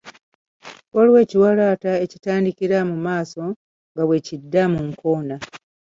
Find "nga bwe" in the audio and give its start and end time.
3.91-4.17